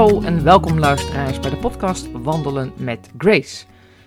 [0.00, 3.64] En welkom luisteraars bij de podcast Wandelen met Grace.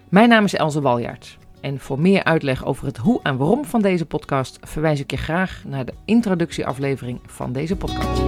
[0.10, 1.38] Mijn naam is Elze Waljaert.
[1.62, 5.18] En voor meer uitleg over het hoe en waarom van deze podcast verwijs ik je
[5.18, 8.22] graag naar de introductieaflevering van deze podcast.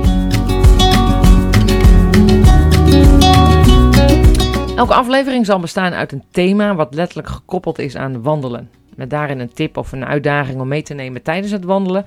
[4.75, 8.69] Elke aflevering zal bestaan uit een thema wat letterlijk gekoppeld is aan wandelen.
[8.95, 12.05] Met daarin een tip of een uitdaging om mee te nemen tijdens het wandelen.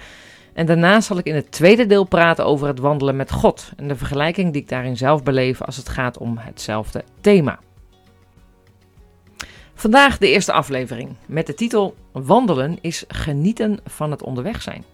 [0.59, 3.89] En daarna zal ik in het tweede deel praten over het wandelen met God en
[3.89, 7.59] de vergelijking die ik daarin zelf beleef als het gaat om hetzelfde thema.
[9.75, 14.85] Vandaag de eerste aflevering met de titel Wandelen is genieten van het onderweg zijn.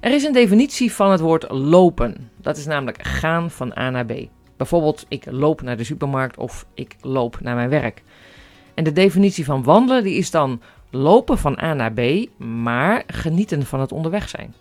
[0.00, 2.30] Er is een definitie van het woord lopen.
[2.36, 4.12] Dat is namelijk gaan van A naar B.
[4.56, 8.02] Bijvoorbeeld ik loop naar de supermarkt of ik loop naar mijn werk.
[8.74, 10.60] En de definitie van wandelen die is dan
[10.90, 12.00] lopen van A naar B,
[12.42, 14.54] maar genieten van het onderweg zijn.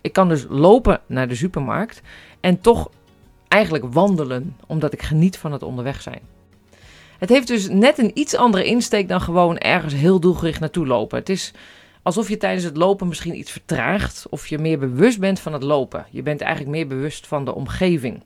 [0.00, 2.02] Ik kan dus lopen naar de supermarkt
[2.40, 2.90] en toch
[3.48, 6.20] eigenlijk wandelen, omdat ik geniet van het onderweg zijn.
[7.18, 11.18] Het heeft dus net een iets andere insteek dan gewoon ergens heel doelgericht naartoe lopen.
[11.18, 11.52] Het is
[12.02, 15.62] alsof je tijdens het lopen misschien iets vertraagt of je meer bewust bent van het
[15.62, 16.06] lopen.
[16.10, 18.22] Je bent eigenlijk meer bewust van de omgeving.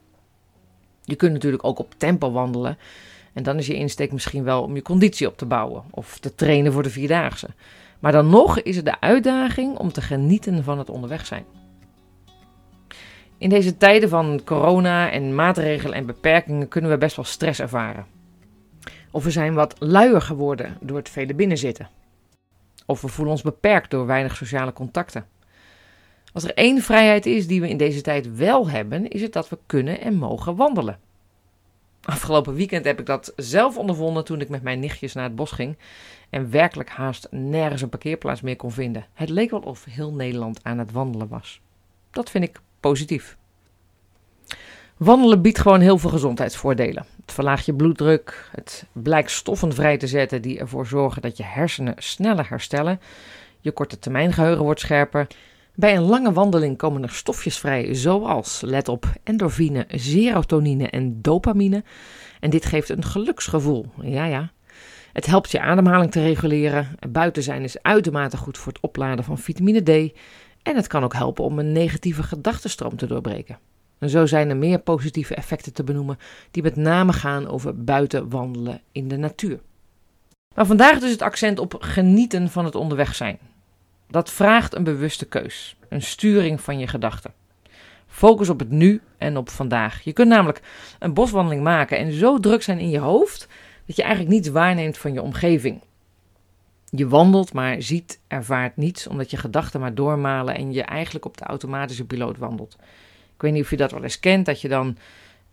[1.05, 2.79] Je kunt natuurlijk ook op tempo wandelen.
[3.33, 6.35] En dan is je insteek misschien wel om je conditie op te bouwen of te
[6.35, 7.49] trainen voor de vierdaagse.
[7.99, 11.45] Maar dan nog is het de uitdaging om te genieten van het onderweg zijn.
[13.39, 18.07] In deze tijden van corona en maatregelen en beperkingen kunnen we best wel stress ervaren.
[19.11, 21.89] Of we zijn wat luier geworden door het vele binnenzitten.
[22.87, 25.27] Of we voelen ons beperkt door weinig sociale contacten.
[26.33, 29.49] Als er één vrijheid is die we in deze tijd wel hebben, is het dat
[29.49, 30.99] we kunnen en mogen wandelen.
[32.09, 35.51] Afgelopen weekend heb ik dat zelf ondervonden toen ik met mijn nichtjes naar het bos
[35.51, 35.77] ging
[36.31, 39.07] en werkelijk haast nergens een parkeerplaats meer kon vinden.
[39.15, 41.61] Het leek wel of heel Nederland aan het wandelen was.
[42.11, 43.37] Dat vind ik positief.
[44.97, 47.07] Wandelen biedt gewoon heel veel gezondheidsvoordelen.
[47.21, 51.45] Het verlaagt je bloeddruk, het blijkt stoffen vrij te zetten die ervoor zorgen dat je
[51.45, 53.01] hersenen sneller herstellen,
[53.61, 55.27] je korte termijn geheugen wordt scherper
[55.79, 61.85] bij een lange wandeling komen er stofjes vrij, zoals, let op, endorfine, serotonine en dopamine.
[62.41, 63.87] En dit geeft een geluksgevoel.
[64.01, 64.51] Ja, ja.
[65.13, 66.89] Het helpt je ademhaling te reguleren.
[67.09, 70.19] Buiten zijn is uitermate goed voor het opladen van vitamine D.
[70.63, 73.59] En het kan ook helpen om een negatieve gedachtenstroom te doorbreken.
[73.99, 76.19] En zo zijn er meer positieve effecten te benoemen,
[76.51, 79.61] die met name gaan over buiten wandelen in de natuur.
[80.55, 83.39] Maar vandaag dus het accent op genieten van het onderweg zijn.
[84.11, 87.33] Dat vraagt een bewuste keus, een sturing van je gedachten.
[88.07, 90.03] Focus op het nu en op vandaag.
[90.03, 90.61] Je kunt namelijk
[90.99, 93.49] een boswandeling maken en zo druk zijn in je hoofd
[93.87, 95.81] dat je eigenlijk niets waarneemt van je omgeving.
[96.91, 101.37] Je wandelt, maar ziet, ervaart niets omdat je gedachten maar doormalen en je eigenlijk op
[101.37, 102.77] de automatische piloot wandelt.
[103.35, 104.97] Ik weet niet of je dat wel eens kent, dat je dan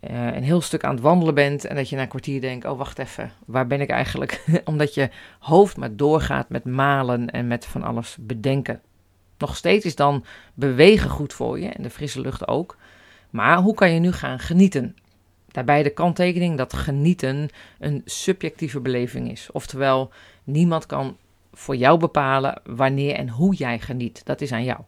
[0.10, 2.78] een heel stuk aan het wandelen bent en dat je na een kwartier denkt: oh
[2.78, 4.44] wacht even, waar ben ik eigenlijk?
[4.66, 8.82] Omdat je hoofd maar doorgaat met malen en met van alles bedenken.
[9.38, 12.78] Nog steeds is dan bewegen goed voor je en de frisse lucht ook.
[13.30, 14.96] Maar hoe kan je nu gaan genieten?
[15.48, 17.50] Daarbij de kanttekening dat genieten
[17.80, 19.50] een subjectieve beleving is.
[19.52, 20.12] Oftewel,
[20.44, 21.18] niemand kan
[21.54, 24.26] voor jou bepalen wanneer en hoe jij geniet.
[24.26, 24.80] Dat is aan jou.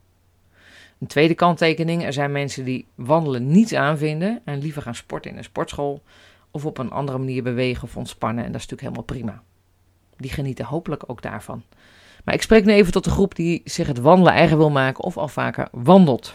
[0.99, 5.37] Een tweede kanttekening: er zijn mensen die wandelen niets aanvinden en liever gaan sporten in
[5.37, 6.01] een sportschool
[6.51, 8.45] of op een andere manier bewegen of ontspannen.
[8.45, 9.43] En dat is natuurlijk helemaal prima.
[10.17, 11.63] Die genieten hopelijk ook daarvan.
[12.23, 15.03] Maar ik spreek nu even tot de groep die zich het wandelen eigen wil maken
[15.03, 16.33] of al vaker wandelt.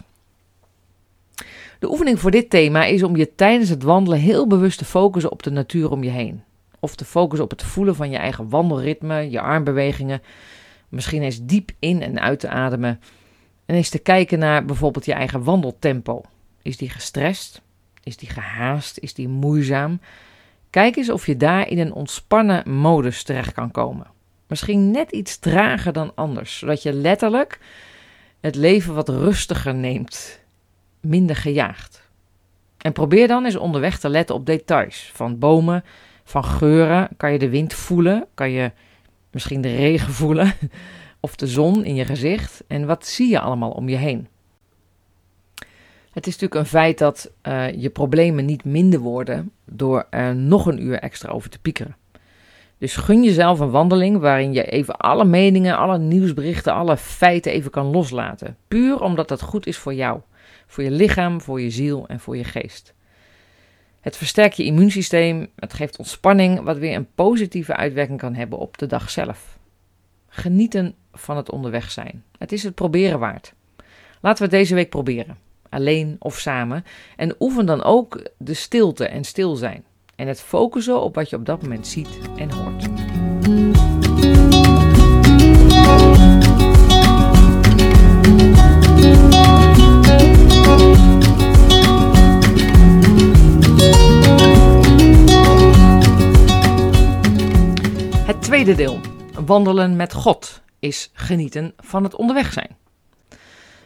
[1.79, 5.31] De oefening voor dit thema is om je tijdens het wandelen heel bewust te focussen
[5.31, 6.43] op de natuur om je heen.
[6.79, 10.21] Of te focussen op het voelen van je eigen wandelritme, je armbewegingen.
[10.89, 12.99] Misschien eens diep in en uit te ademen.
[13.65, 16.21] En eens te kijken naar bijvoorbeeld je eigen wandeltempo.
[16.61, 17.61] Is die gestrest?
[18.03, 18.97] Is die gehaast?
[18.97, 19.99] Is die moeizaam?
[20.69, 24.07] Kijk eens of je daar in een ontspannen modus terecht kan komen.
[24.47, 27.59] Misschien net iets trager dan anders, zodat je letterlijk
[28.39, 30.39] het leven wat rustiger neemt,
[30.99, 32.09] minder gejaagd.
[32.77, 35.83] En probeer dan eens onderweg te letten op details van bomen,
[36.23, 37.09] van geuren.
[37.17, 38.25] Kan je de wind voelen?
[38.33, 38.71] Kan je
[39.31, 40.53] misschien de regen voelen?
[41.23, 44.27] Of de zon in je gezicht en wat zie je allemaal om je heen.
[46.11, 50.65] Het is natuurlijk een feit dat uh, je problemen niet minder worden door er nog
[50.65, 51.95] een uur extra over te piekeren.
[52.77, 57.71] Dus gun jezelf een wandeling waarin je even alle meningen, alle nieuwsberichten, alle feiten even
[57.71, 58.57] kan loslaten.
[58.67, 60.19] Puur omdat dat goed is voor jou,
[60.67, 62.93] voor je lichaam, voor je ziel en voor je geest.
[64.01, 68.77] Het versterkt je immuunsysteem, het geeft ontspanning, wat weer een positieve uitwerking kan hebben op
[68.77, 69.57] de dag zelf.
[70.27, 72.23] Genieten van het onderweg zijn.
[72.37, 73.53] Het is het proberen waard.
[74.21, 75.37] Laten we het deze week proberen.
[75.69, 76.85] alleen of samen.
[77.15, 79.83] En oefen dan ook de stilte en stil zijn.
[80.15, 82.83] En het focussen op wat je op dat moment ziet en hoort.
[98.25, 98.99] Het tweede deel,
[99.45, 102.75] wandelen met God, is genieten van het onderweg zijn.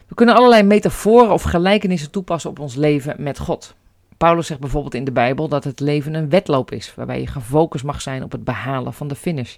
[0.06, 3.74] We kunnen allerlei metaforen of gelijkenissen toepassen op ons leven met God.
[4.16, 7.84] Paulus zegt bijvoorbeeld in de Bijbel dat het leven een wedloop is, waarbij je gefocust
[7.84, 9.56] mag zijn op het behalen van de finish.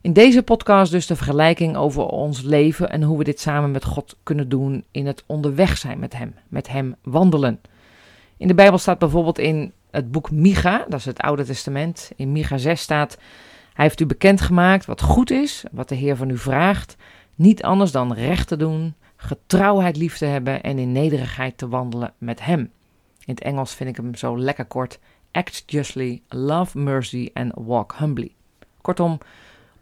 [0.00, 3.84] In deze podcast dus de vergelijking over ons leven en hoe we dit samen met
[3.84, 7.60] God kunnen doen in het onderweg zijn met Hem, met Hem wandelen.
[8.36, 12.32] In de Bijbel staat bijvoorbeeld in het boek Micha, dat is het Oude Testament, in
[12.32, 13.18] Micha 6 staat,
[13.80, 16.96] Hij heeft u bekendgemaakt wat goed is, wat de Heer van u vraagt,
[17.34, 22.12] niet anders dan recht te doen, getrouwheid lief te hebben en in nederigheid te wandelen
[22.18, 22.60] met Hem.
[23.24, 24.98] In het Engels vind ik hem zo lekker kort.
[25.32, 28.34] Act justly, love mercy and walk humbly.
[28.80, 29.18] Kortom,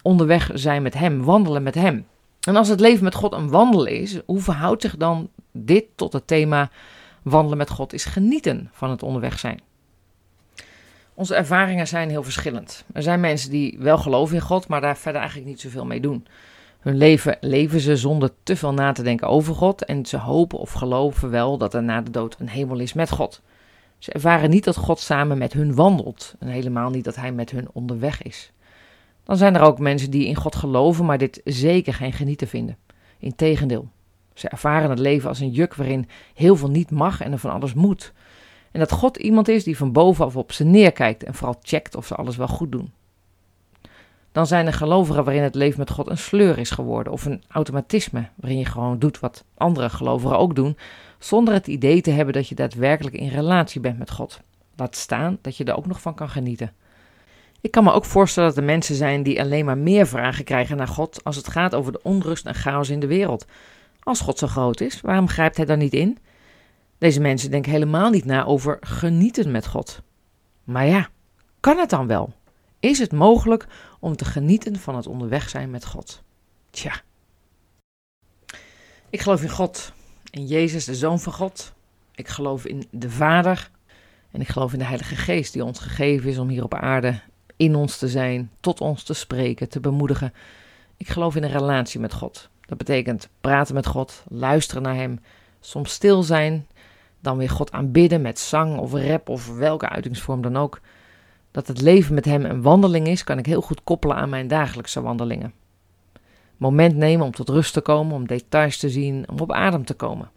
[0.03, 2.07] onderweg zijn met Hem, wandelen met Hem.
[2.41, 6.13] En als het leven met God een wandel is, hoe verhoudt zich dan dit tot
[6.13, 6.71] het thema
[7.23, 9.61] wandelen met God is genieten van het onderweg zijn?
[11.19, 12.85] Onze ervaringen zijn heel verschillend.
[12.93, 16.01] Er zijn mensen die wel geloven in God, maar daar verder eigenlijk niet zoveel mee
[16.01, 16.27] doen.
[16.81, 20.59] Hun leven leven ze zonder te veel na te denken over God en ze hopen
[20.59, 23.43] of geloven wel dat er na de dood een hemel is met God.
[23.99, 27.51] Ze ervaren niet dat God samen met hun wandelt en helemaal niet dat Hij met
[27.51, 28.53] hun onderweg is.
[29.25, 32.77] Dan zijn er ook mensen die in God geloven, maar dit zeker geen genieten vinden.
[33.19, 33.89] Integendeel,
[34.35, 37.51] ze ervaren het leven als een juk waarin heel veel niet mag en er van
[37.51, 38.13] alles moet.
[38.71, 42.07] En dat God iemand is die van bovenaf op ze neerkijkt en vooral checkt of
[42.07, 42.93] ze alles wel goed doen.
[44.33, 47.43] Dan zijn er gelovigen waarin het leven met God een sleur is geworden of een
[47.49, 50.77] automatisme waarin je gewoon doet wat andere gelovigen ook doen,
[51.19, 54.41] zonder het idee te hebben dat je daadwerkelijk in relatie bent met God.
[54.77, 56.73] Laat staan dat je er ook nog van kan genieten.
[57.61, 60.77] Ik kan me ook voorstellen dat er mensen zijn die alleen maar meer vragen krijgen
[60.77, 63.47] naar God als het gaat over de onrust en chaos in de wereld.
[64.03, 66.19] Als God zo groot is, waarom grijpt hij dan niet in?
[66.99, 70.03] Deze mensen denken helemaal niet na over genieten met God.
[70.65, 71.09] Maar ja,
[71.61, 72.33] kan het dan wel?
[72.81, 73.67] Is het mogelijk
[74.01, 76.23] om te genieten van het onderweg zijn met God?
[76.71, 77.01] Tja.
[79.11, 79.93] Ik geloof in God,
[80.31, 81.73] in Jezus, de Zoon van God.
[82.15, 83.71] Ik geloof in de Vader.
[84.31, 87.21] En ik geloof in de Heilige Geest die ons gegeven is om hier op aarde
[87.57, 90.33] in ons te zijn, tot ons te spreken, te bemoedigen.
[90.97, 92.49] Ik geloof in een relatie met God.
[92.67, 95.21] Dat betekent praten met God, luisteren naar Hem,
[95.61, 96.67] soms stil zijn,
[97.21, 100.81] dan weer God aanbidden met zang of rap of welke uitingsvorm dan ook.
[101.51, 104.49] Dat het leven met Hem een wandeling is, kan ik heel goed koppelen aan mijn
[104.49, 105.53] dagelijkse wandelingen.
[106.57, 109.95] Moment nemen om tot rust te komen, om details te zien, om op adem te
[109.95, 110.31] komen.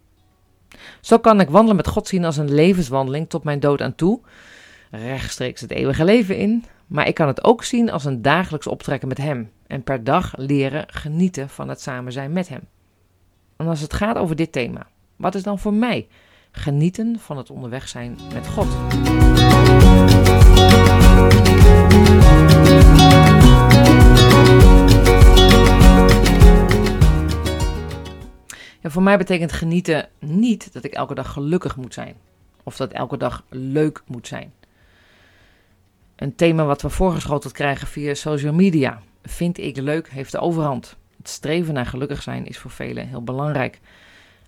[1.01, 4.19] Zo kan ik wandelen met God zien als een levenswandeling tot mijn dood aan toe,
[4.91, 9.07] rechtstreeks het eeuwige leven in, maar ik kan het ook zien als een dagelijks optrekken
[9.07, 12.61] met Hem en per dag leren genieten van het samen zijn met Hem.
[13.55, 16.07] En als het gaat over dit thema, wat is dan voor mij
[16.51, 18.67] genieten van het onderweg zijn met God?
[28.81, 32.15] Ja, voor mij betekent genieten niet dat ik elke dag gelukkig moet zijn.
[32.63, 34.53] Of dat elke dag leuk moet zijn.
[36.15, 39.01] Een thema wat we voorgeschoteld krijgen via social media.
[39.23, 40.95] Vind ik leuk, heeft de overhand.
[41.17, 43.79] Het streven naar gelukkig zijn is voor velen heel belangrijk.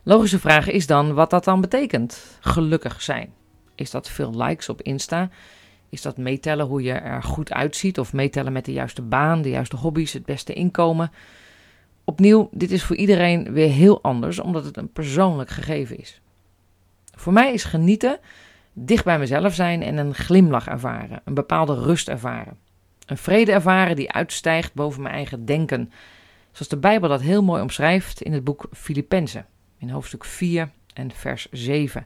[0.06, 3.34] Logische vraag is dan wat dat dan betekent, gelukkig zijn.
[3.76, 5.30] Is dat veel likes op Insta?
[5.90, 9.50] Is dat meetellen hoe je er goed uitziet of meetellen met de juiste baan, de
[9.50, 11.12] juiste hobby's, het beste inkomen?
[12.04, 16.22] Opnieuw, dit is voor iedereen weer heel anders, omdat het een persoonlijk gegeven is.
[17.16, 18.20] Voor mij is genieten
[18.74, 22.58] dicht bij mezelf zijn en een glimlach ervaren, een bepaalde rust ervaren.
[23.06, 25.92] Een vrede ervaren die uitstijgt boven mijn eigen denken.
[26.52, 29.46] Zoals de Bijbel dat heel mooi omschrijft in het boek Filippenzen,
[29.84, 32.06] in hoofdstuk 4 en vers 7.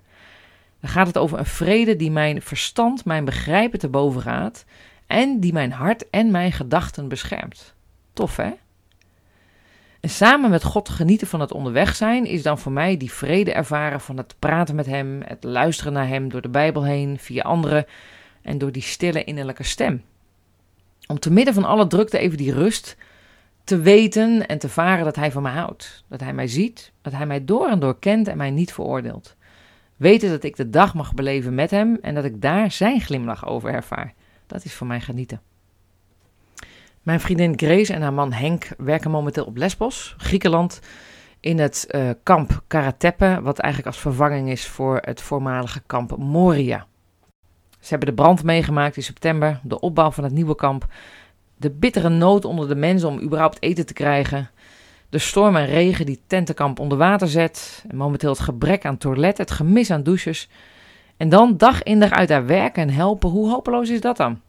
[0.82, 4.66] Dan gaat het over een vrede die mijn verstand, mijn begrijpen te boven gaat
[5.08, 7.74] en die mijn hart en mijn gedachten beschermt.
[8.14, 8.52] Tof hè?
[10.00, 13.52] En samen met God genieten van het onderweg zijn is dan voor mij die vrede
[13.52, 17.44] ervaren van het praten met Hem, het luisteren naar Hem door de Bijbel heen, via
[17.44, 17.86] anderen
[18.42, 20.04] en door die stille innerlijke stem.
[21.08, 22.98] Om te midden van alle drukte even die rust
[23.68, 26.04] te weten en te varen dat Hij van mij houdt.
[26.08, 29.36] Dat Hij mij ziet, dat Hij mij door en door kent en mij niet veroordeelt.
[29.96, 33.46] Weten dat ik de dag mag beleven met Hem en dat ik daar Zijn glimlach
[33.46, 34.14] over ervaar.
[34.46, 35.42] Dat is voor mij genieten.
[37.02, 40.80] Mijn vriendin Grace en haar man Henk werken momenteel op Lesbos, Griekenland,
[41.40, 46.88] in het uh, kamp Karatepe, wat eigenlijk als vervanging is voor het voormalige kamp Moria.
[47.80, 50.88] Ze hebben de brand meegemaakt in september, de opbouw van het nieuwe kamp,
[51.58, 54.50] de bittere nood onder de mensen om überhaupt eten te krijgen,
[55.10, 59.38] de storm en regen die tentenkamp onder water zet, en momenteel het gebrek aan toilet,
[59.38, 60.50] het gemis aan douches.
[61.18, 64.42] En dan dag in dag uit daar werken en helpen, hoe hopeloos is dat dan?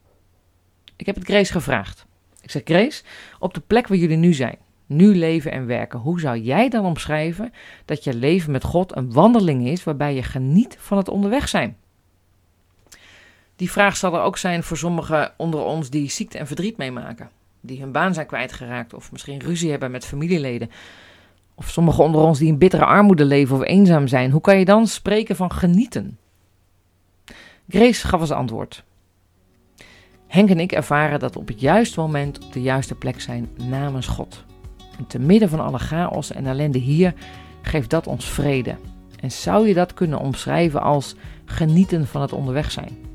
[0.97, 2.07] Ik heb het Grace gevraagd.
[2.41, 3.03] Ik zeg, Grace,
[3.39, 6.85] op de plek waar jullie nu zijn, nu leven en werken, hoe zou jij dan
[6.85, 7.53] omschrijven
[7.85, 11.77] dat je leven met God een wandeling is waarbij je geniet van het onderweg zijn?
[13.59, 17.31] Die vraag zal er ook zijn voor sommigen onder ons die ziekte en verdriet meemaken.
[17.61, 20.71] Die hun baan zijn kwijtgeraakt of misschien ruzie hebben met familieleden.
[21.55, 24.31] Of sommigen onder ons die in bittere armoede leven of eenzaam zijn.
[24.31, 26.19] Hoe kan je dan spreken van genieten?
[27.69, 28.85] Grace gaf als antwoord.
[30.27, 33.49] Henk en ik ervaren dat we op het juiste moment op de juiste plek zijn
[33.57, 34.45] namens God.
[34.99, 37.15] En te midden van alle chaos en ellende hier
[37.63, 38.77] geeft dat ons vrede.
[39.21, 43.07] En zou je dat kunnen omschrijven als genieten van het onderweg zijn?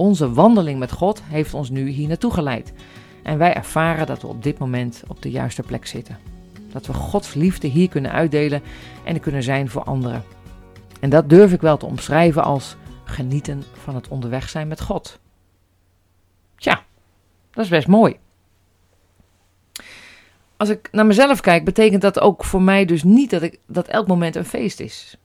[0.00, 2.72] Onze wandeling met God heeft ons nu hier naartoe geleid.
[3.22, 6.18] En wij ervaren dat we op dit moment op de juiste plek zitten.
[6.72, 8.62] Dat we Gods liefde hier kunnen uitdelen
[9.04, 10.24] en er kunnen zijn voor anderen.
[11.00, 15.18] En dat durf ik wel te omschrijven als genieten van het onderweg zijn met God.
[16.56, 16.82] Tja,
[17.50, 18.16] dat is best mooi.
[20.56, 23.88] Als ik naar mezelf kijk, betekent dat ook voor mij dus niet dat, ik, dat
[23.88, 25.16] elk moment een feest is.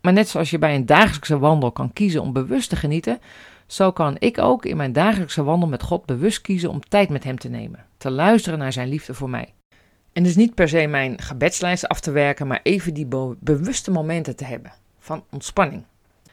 [0.00, 3.20] Maar net zoals je bij een dagelijkse wandel kan kiezen om bewust te genieten,
[3.72, 7.24] zo kan ik ook in mijn dagelijkse wandel met God bewust kiezen om tijd met
[7.24, 9.52] Hem te nemen, te luisteren naar Zijn liefde voor mij.
[10.12, 14.36] En dus niet per se mijn gebedslijst af te werken, maar even die bewuste momenten
[14.36, 15.84] te hebben van ontspanning.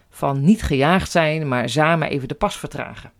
[0.09, 3.11] Van niet gejaagd zijn, maar samen even de pas vertragen.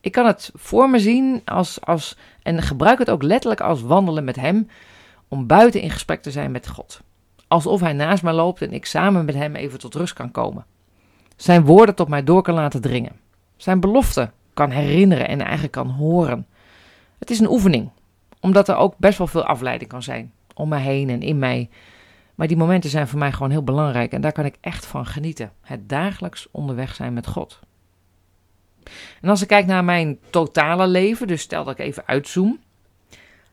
[0.00, 4.24] Ik kan het voor me zien als, als, en gebruik het ook letterlijk als wandelen
[4.24, 4.68] met Hem,
[5.28, 7.00] om buiten in gesprek te zijn met God.
[7.48, 10.64] Alsof Hij naast mij loopt en ik samen met Hem even tot rust kan komen.
[11.36, 13.20] Zijn woorden tot mij door kan laten dringen.
[13.62, 16.46] Zijn belofte kan herinneren en eigenlijk kan horen.
[17.18, 17.90] Het is een oefening,
[18.40, 20.32] omdat er ook best wel veel afleiding kan zijn.
[20.54, 21.68] Om mij heen en in mij.
[22.34, 25.06] Maar die momenten zijn voor mij gewoon heel belangrijk en daar kan ik echt van
[25.06, 25.52] genieten.
[25.60, 27.60] Het dagelijks onderweg zijn met God.
[29.20, 32.58] En als ik kijk naar mijn totale leven, dus stel dat ik even uitzoom,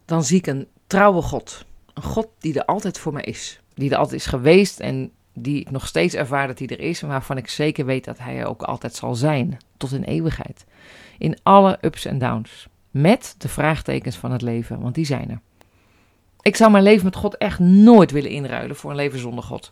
[0.06, 1.66] dan zie ik een trouwe God.
[1.94, 3.62] Een God die er altijd voor me is.
[3.74, 7.02] Die er altijd is geweest en die ik nog steeds ervaar dat hij er is.
[7.02, 9.58] En waarvan ik zeker weet dat hij er ook altijd zal zijn.
[9.80, 10.66] Tot in eeuwigheid.
[11.18, 12.68] In alle ups en downs.
[12.92, 15.40] Met de vraagtekens van het leven, want die zijn er.
[16.42, 19.72] Ik zou mijn leven met God echt nooit willen inruilen voor een leven zonder God.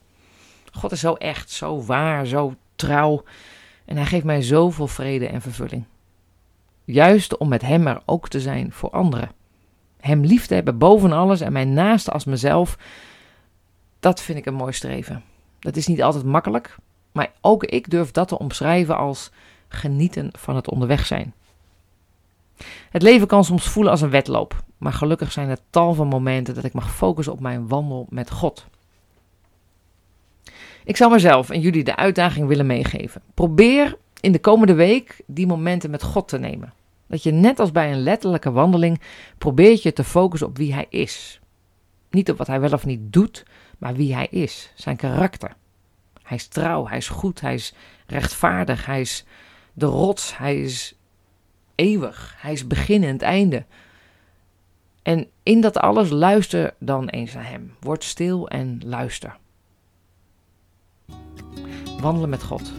[0.71, 3.23] God is zo echt, zo waar, zo trouw.
[3.85, 5.85] En hij geeft mij zoveel vrede en vervulling.
[6.83, 9.31] Juist om met hem er ook te zijn voor anderen.
[9.99, 12.77] Hem lief te hebben boven alles en mijn naaste als mezelf.
[13.99, 15.23] Dat vind ik een mooi streven.
[15.59, 16.75] Dat is niet altijd makkelijk,
[17.11, 19.31] maar ook ik durf dat te omschrijven als
[19.67, 21.33] genieten van het onderweg zijn.
[22.89, 26.55] Het leven kan soms voelen als een wedloop, maar gelukkig zijn er tal van momenten
[26.55, 28.65] dat ik mag focussen op mijn wandel met God.
[30.83, 33.21] Ik zou mezelf en jullie de uitdaging willen meegeven.
[33.33, 36.73] Probeer in de komende week die momenten met God te nemen.
[37.07, 39.01] Dat je net als bij een letterlijke wandeling
[39.37, 41.39] probeert je te focussen op wie Hij is.
[42.09, 43.45] Niet op wat Hij wel of niet doet,
[43.77, 45.55] maar wie Hij is, zijn karakter.
[46.23, 47.73] Hij is trouw, Hij is goed, Hij is
[48.05, 49.25] rechtvaardig, Hij is
[49.77, 50.95] de rots, Hij is
[51.75, 53.65] eeuwig, Hij is begin en het einde.
[55.01, 57.73] En in dat alles luister dan eens naar Hem.
[57.79, 59.37] Word stil en luister
[62.01, 62.73] wandelen met God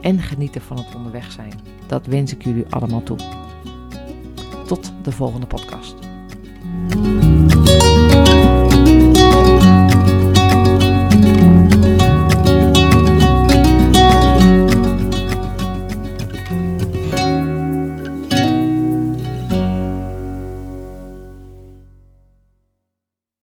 [0.00, 1.52] en genieten van het onderweg zijn.
[1.86, 3.18] Dat wens ik jullie allemaal toe.
[4.66, 5.94] Tot de volgende podcast.